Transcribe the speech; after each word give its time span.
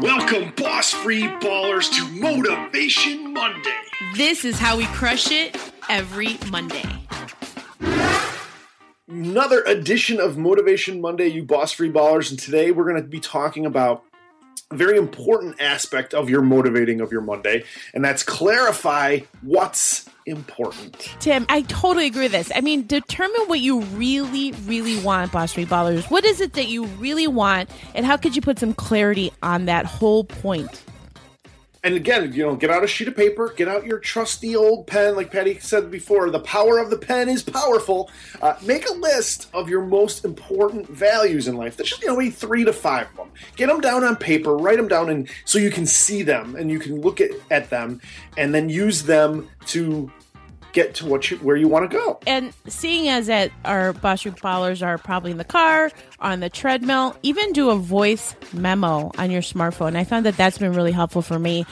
Welcome, 0.00 0.52
boss 0.56 0.92
free 0.92 1.22
ballers, 1.22 1.90
to 1.92 2.08
Motivation 2.20 3.32
Monday. 3.32 3.76
This 4.14 4.44
is 4.44 4.58
how 4.58 4.76
we 4.76 4.86
crush 4.86 5.30
it 5.30 5.56
every 5.88 6.38
Monday. 6.50 6.84
Another 9.08 9.62
edition 9.62 10.20
of 10.20 10.36
Motivation 10.36 11.00
Monday, 11.00 11.28
you 11.28 11.44
boss 11.44 11.72
free 11.72 11.90
ballers. 11.90 12.30
And 12.30 12.38
today 12.38 12.70
we're 12.70 12.88
going 12.88 13.02
to 13.02 13.08
be 13.08 13.20
talking 13.20 13.66
about 13.66 14.02
a 14.70 14.76
very 14.76 14.98
important 14.98 15.60
aspect 15.60 16.14
of 16.14 16.28
your 16.28 16.42
motivating 16.42 17.00
of 17.00 17.12
your 17.12 17.20
Monday, 17.20 17.64
and 17.92 18.04
that's 18.04 18.22
clarify 18.22 19.20
what's 19.42 20.08
important. 20.26 21.14
Tim, 21.20 21.46
I 21.48 21.62
totally 21.62 22.06
agree 22.06 22.22
with 22.22 22.32
this. 22.32 22.50
I 22.54 22.60
mean, 22.60 22.86
determine 22.86 23.42
what 23.46 23.60
you 23.60 23.80
really, 23.80 24.52
really 24.66 25.02
want, 25.02 25.32
Boss 25.32 25.52
Free 25.52 25.66
Ballers. 25.66 26.10
What 26.10 26.24
is 26.24 26.40
it 26.40 26.54
that 26.54 26.68
you 26.68 26.84
really 26.84 27.26
want, 27.26 27.70
and 27.94 28.06
how 28.06 28.16
could 28.16 28.34
you 28.36 28.42
put 28.42 28.58
some 28.58 28.74
clarity 28.74 29.32
on 29.42 29.66
that 29.66 29.86
whole 29.86 30.24
point? 30.24 30.84
And 31.84 31.96
again, 31.96 32.32
you 32.32 32.46
know, 32.46 32.56
get 32.56 32.70
out 32.70 32.82
a 32.82 32.86
sheet 32.86 33.08
of 33.08 33.14
paper, 33.16 33.52
get 33.54 33.68
out 33.68 33.84
your 33.84 33.98
trusty 33.98 34.56
old 34.56 34.86
pen, 34.86 35.16
like 35.16 35.30
Patty 35.30 35.58
said 35.58 35.90
before. 35.90 36.30
The 36.30 36.40
power 36.40 36.78
of 36.78 36.88
the 36.88 36.96
pen 36.96 37.28
is 37.28 37.42
powerful. 37.42 38.10
Uh, 38.40 38.54
make 38.62 38.88
a 38.88 38.92
list 38.94 39.48
of 39.52 39.68
your 39.68 39.84
most 39.84 40.24
important 40.24 40.88
values 40.88 41.46
in 41.46 41.58
life. 41.58 41.76
There's 41.76 41.90
just 41.90 42.00
you 42.00 42.08
know 42.08 42.16
maybe 42.16 42.30
three 42.30 42.64
to 42.64 42.72
five 42.72 43.08
of 43.10 43.16
them. 43.16 43.30
Get 43.56 43.66
them 43.66 43.82
down 43.82 44.02
on 44.02 44.16
paper, 44.16 44.56
write 44.56 44.78
them 44.78 44.88
down, 44.88 45.10
and 45.10 45.28
so 45.44 45.58
you 45.58 45.70
can 45.70 45.84
see 45.84 46.22
them 46.22 46.56
and 46.56 46.70
you 46.70 46.78
can 46.78 47.02
look 47.02 47.20
at, 47.20 47.32
at 47.50 47.68
them, 47.68 48.00
and 48.38 48.54
then 48.54 48.70
use 48.70 49.02
them 49.02 49.50
to 49.66 50.10
get 50.74 50.94
to 50.96 51.06
what 51.06 51.30
you 51.30 51.38
where 51.38 51.56
you 51.56 51.68
want 51.68 51.90
to 51.90 51.96
go. 51.96 52.18
And 52.26 52.52
seeing 52.66 53.08
as 53.08 53.28
that 53.28 53.50
our 53.64 53.94
Street 54.16 54.36
Ballers 54.36 54.86
are 54.86 54.98
probably 54.98 55.30
in 55.30 55.38
the 55.38 55.44
car, 55.44 55.90
on 56.20 56.40
the 56.40 56.50
treadmill, 56.50 57.16
even 57.22 57.52
do 57.52 57.70
a 57.70 57.76
voice 57.76 58.34
memo 58.52 59.10
on 59.16 59.30
your 59.30 59.40
smartphone. 59.40 59.96
I 59.96 60.04
found 60.04 60.26
that 60.26 60.36
that's 60.36 60.58
been 60.58 60.74
really 60.74 60.92
helpful 60.92 61.22
for 61.22 61.38
me, 61.38 61.64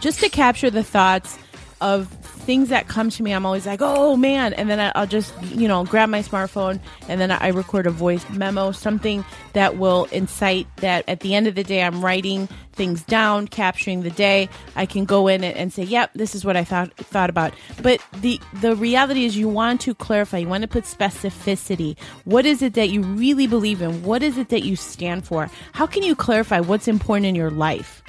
just 0.00 0.20
to 0.20 0.28
capture 0.28 0.70
the 0.70 0.84
thoughts 0.84 1.36
of 1.80 2.08
things 2.42 2.68
that 2.68 2.88
come 2.88 3.10
to 3.10 3.22
me. 3.22 3.32
I'm 3.32 3.46
always 3.46 3.66
like, 3.66 3.80
oh 3.82 4.16
man, 4.16 4.52
and 4.54 4.68
then 4.68 4.92
I'll 4.94 5.06
just 5.06 5.34
you 5.42 5.68
know 5.68 5.84
grab 5.84 6.08
my 6.08 6.22
smartphone 6.22 6.80
and 7.08 7.20
then 7.20 7.30
I 7.30 7.48
record 7.48 7.86
a 7.86 7.90
voice 7.90 8.28
memo, 8.30 8.72
something 8.72 9.24
that 9.52 9.78
will 9.78 10.04
incite 10.06 10.66
that 10.76 11.08
at 11.08 11.20
the 11.20 11.34
end 11.34 11.46
of 11.46 11.54
the 11.54 11.64
day 11.64 11.82
I'm 11.82 12.04
writing 12.04 12.48
things 12.72 13.02
down, 13.02 13.48
capturing 13.48 14.02
the 14.02 14.10
day. 14.10 14.48
I 14.76 14.86
can 14.86 15.04
go 15.04 15.28
in 15.28 15.44
and 15.44 15.72
say, 15.72 15.82
yep, 15.82 16.10
this 16.14 16.34
is 16.34 16.44
what 16.44 16.56
I 16.56 16.64
thought 16.64 16.94
thought 16.96 17.30
about. 17.30 17.54
But 17.80 18.00
the 18.20 18.40
the 18.60 18.76
reality 18.76 19.24
is, 19.24 19.36
you 19.36 19.48
want 19.48 19.80
to 19.82 19.94
clarify. 19.94 20.38
You 20.38 20.48
want 20.48 20.62
to 20.62 20.68
put 20.68 20.84
specificity. 20.84 21.98
What 22.24 22.46
is 22.46 22.62
it 22.62 22.74
that 22.74 22.90
you 22.90 23.02
really 23.02 23.46
believe 23.46 23.82
in? 23.82 24.02
What 24.02 24.22
is 24.22 24.38
it 24.38 24.48
that 24.48 24.62
you 24.62 24.76
stand 24.76 25.24
for? 25.24 25.50
How 25.72 25.86
can 25.86 26.02
you 26.02 26.14
clarify 26.14 26.60
what's 26.60 26.88
important 26.88 27.26
in 27.26 27.34
your 27.34 27.50
life? 27.50 28.02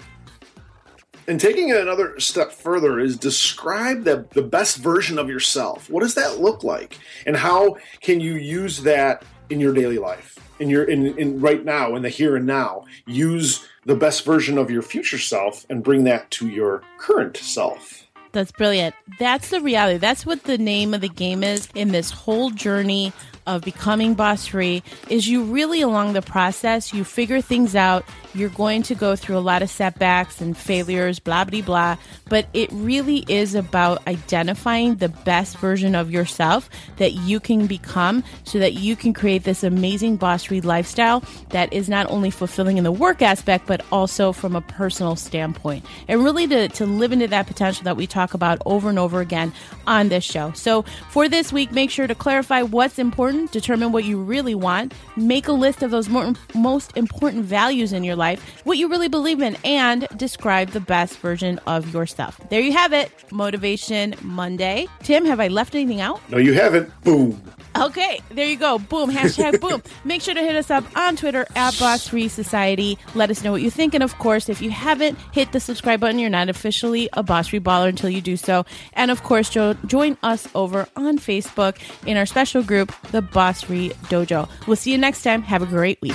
And 1.27 1.39
taking 1.39 1.69
it 1.69 1.77
another 1.77 2.19
step 2.19 2.52
further 2.52 2.99
is 2.99 3.17
describe 3.17 4.03
the, 4.03 4.25
the 4.31 4.41
best 4.41 4.77
version 4.77 5.17
of 5.17 5.30
yourself. 5.30 5.89
What 5.89 6.02
does 6.02 6.15
that 6.15 6.39
look 6.39 6.63
like? 6.63 6.99
And 7.25 7.38
how 7.38 7.77
can 8.02 8.19
you 8.19 8.33
use 8.33 8.83
that 8.83 9.23
in 9.49 9.59
your 9.59 9.73
daily 9.73 9.97
life? 9.97 10.38
In 10.59 10.69
your 10.69 10.83
in, 10.83 11.17
in 11.17 11.39
right 11.39 11.63
now, 11.63 11.95
in 11.95 12.02
the 12.02 12.09
here 12.09 12.35
and 12.35 12.45
now. 12.45 12.85
Use 13.05 13.65
the 13.85 13.95
best 13.95 14.25
version 14.25 14.57
of 14.57 14.69
your 14.69 14.81
future 14.81 15.17
self 15.17 15.65
and 15.69 15.83
bring 15.83 16.03
that 16.05 16.30
to 16.31 16.47
your 16.47 16.83
current 16.97 17.37
self. 17.37 18.05
That's 18.33 18.52
brilliant. 18.52 18.95
That's 19.19 19.49
the 19.49 19.61
reality. 19.61 19.99
That's 19.99 20.25
what 20.25 20.43
the 20.43 20.58
name 20.58 20.93
of 20.93 21.02
the 21.02 21.09
game 21.09 21.43
is 21.43 21.69
in 21.75 21.89
this 21.89 22.09
whole 22.11 22.49
journey 22.49 23.13
of 23.45 23.63
becoming 23.63 24.13
boss 24.13 24.47
free 24.47 24.83
is 25.09 25.27
you 25.27 25.44
really 25.44 25.81
along 25.81 26.13
the 26.13 26.22
process 26.22 26.94
you 26.94 27.03
figure 27.03 27.41
things 27.41 27.75
out. 27.75 28.05
You're 28.33 28.49
going 28.49 28.83
to 28.83 28.95
go 28.95 29.16
through 29.16 29.38
a 29.38 29.39
lot 29.39 29.61
of 29.61 29.69
setbacks 29.69 30.41
and 30.41 30.58
failures 30.58 31.19
blah 31.19 31.44
blah 31.44 31.61
blah. 31.61 31.97
But 32.30 32.47
it 32.53 32.71
really 32.71 33.25
is 33.27 33.55
about 33.55 34.05
identifying 34.08 34.95
the 34.95 35.09
best 35.09 35.58
version 35.58 35.95
of 35.95 36.11
yourself 36.11 36.69
that 36.97 37.14
you 37.14 37.39
can 37.39 37.67
become 37.67 38.23
so 38.43 38.59
that 38.59 38.73
you 38.73 38.95
can 38.95 39.14
create 39.14 39.43
this 39.43 39.64
amazing 39.64 40.17
boss 40.17 40.45
free 40.45 40.61
lifestyle 40.61 41.23
that 41.49 41.71
is 41.73 41.89
not 41.89 42.10
only 42.10 42.30
fulfilling 42.30 42.77
in 42.77 42.83
the 42.83 42.92
work 42.92 43.21
aspect 43.21 43.67
but 43.67 43.86
also 43.92 44.31
from 44.31 44.55
a 44.55 44.61
personal 44.61 45.15
standpoint. 45.15 45.86
And 46.08 46.23
really 46.23 46.48
to, 46.48 46.70
to 46.70 46.86
live 46.86 47.11
into 47.11 47.27
that 47.27 47.48
potential 47.48 47.83
that 47.83 47.98
we 47.98 48.08
talk 48.08 48.33
about 48.33 48.61
over 48.65 48.89
and 48.89 48.99
over 48.99 49.20
again 49.20 49.54
on 49.86 50.10
this 50.10 50.23
show. 50.23 50.52
So 50.54 50.83
for 51.10 51.27
this 51.27 51.52
week 51.52 51.71
make 51.71 51.89
sure 51.89 52.08
to 52.08 52.15
clarify 52.15 52.61
what's 52.61 52.99
important 52.99 53.33
important, 53.33 53.52
determine 53.52 53.92
what 53.92 54.04
you 54.04 54.21
really 54.21 54.55
want, 54.55 54.94
make 55.16 55.48
a 55.48 55.52
list 55.52 55.83
of 55.83 55.92
those 55.92 56.10
more, 56.10 56.33
most 56.54 56.95
important 56.95 57.45
values 57.45 57.94
in 57.94 58.04
your 58.04 58.16
life, 58.16 58.39
what 58.64 58.77
you 58.77 58.88
really 58.88 59.08
believe 59.08 59.42
in, 59.42 59.58
and 59.66 60.08
describe 60.17 60.70
the 60.70 60.80
best 60.80 61.17
version 61.20 61.60
of 61.66 61.93
yourself. 61.93 62.39
There 62.49 62.61
you 62.61 62.73
have 62.73 62.93
it. 62.93 63.11
Motivation 63.32 64.16
Monday. 64.22 64.88
Tim, 65.02 65.26
have 65.26 65.39
I 65.39 65.48
left 65.48 65.76
anything 65.76 66.02
out? 66.02 66.20
No, 66.30 66.38
you 66.38 66.54
haven't. 66.54 66.89
Boom. 67.04 67.42
Okay, 67.76 68.22
there 68.30 68.45
you 68.45 68.58
go. 68.58 68.78
Boom. 68.78 69.10
Hashtag 69.11 69.60
boom. 69.60 69.82
Make 70.06 70.22
sure 70.22 70.34
to 70.34 70.42
hit 70.42 70.56
us 70.56 70.70
up 70.70 70.84
on 70.95 71.16
Twitter 71.16 71.45
at 71.56 71.78
Boss 71.80 72.08
Free 72.08 72.28
Society. 72.28 72.98
Let 73.16 73.32
us 73.32 73.44
know 73.44 73.52
what 73.52 73.61
you 73.61 73.72
think. 73.72 73.94
And 73.94 74.04
of 74.04 74.17
course, 74.20 74.48
if 74.48 74.61
you 74.61 74.70
haven't 74.70 75.17
hit 75.32 75.52
the 75.54 75.60
subscribe 75.60 76.00
button, 76.00 76.20
you're 76.20 76.30
not 76.30 76.50
officially 76.50 77.10
a 77.14 77.23
Boss 77.23 77.48
Free 77.48 77.60
Baller 77.60 77.89
until 77.89 78.10
you 78.10 78.22
do 78.22 78.38
so. 78.38 78.66
And 78.94 79.10
of 79.10 79.23
course, 79.23 79.50
jo- 79.50 79.73
join 79.88 80.17
us 80.22 80.48
over 80.54 80.88
on 80.95 81.17
Facebook 81.17 81.78
in 82.06 82.16
our 82.17 82.26
special 82.28 82.61
group, 82.61 82.94
the 83.11 83.22
Boss 83.22 83.64
Free 83.64 83.90
Dojo. 84.04 84.48
We'll 84.67 84.76
see 84.76 84.92
you 84.92 84.98
next 84.98 85.23
time. 85.23 85.42
Have 85.42 85.64
a 85.64 85.67
great 85.67 86.00
week. 86.02 86.14